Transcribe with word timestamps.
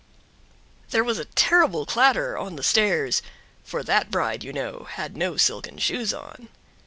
There 0.89 1.03
was 1.03 1.19
a 1.19 1.25
terrible 1.25 1.85
clatter 1.85 2.35
on 2.35 2.55
the 2.55 2.63
stairs; 2.63 3.21
for 3.63 3.83
that 3.83 4.09
bride, 4.09 4.43
you 4.43 4.51
know, 4.51 4.87
had 4.89 5.15
no 5.15 5.37
silken 5.37 5.77
shoes 5.77 6.11
on. 6.11 6.47